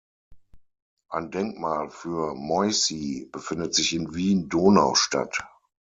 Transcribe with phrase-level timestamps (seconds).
[1.11, 5.47] Ein Denkmal für Moissi befindet sich in Wien-Donaustadt.